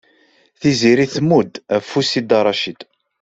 [0.61, 2.79] Tiziri tmudd afus i Dda Racid.